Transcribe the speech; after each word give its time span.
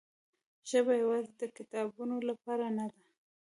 ژبه 0.69 0.93
یوازې 1.03 1.31
د 1.41 1.43
کتابونو 1.57 2.15
لپاره 2.29 2.65
نه 2.77 2.85
ده. 2.93 2.99